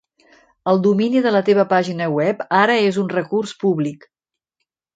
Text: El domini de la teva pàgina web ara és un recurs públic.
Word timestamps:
El 0.71 0.79
domini 0.87 1.21
de 1.25 1.33
la 1.35 1.41
teva 1.49 1.65
pàgina 1.75 2.09
web 2.15 2.43
ara 2.63 2.79
és 2.89 2.99
un 3.05 3.15
recurs 3.15 3.55
públic. 3.67 4.13